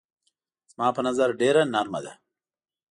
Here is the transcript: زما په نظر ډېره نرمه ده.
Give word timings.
زما 0.71 0.87
په 0.97 1.01
نظر 1.07 1.29
ډېره 1.41 1.61
نرمه 1.73 1.99
ده. 2.05 2.13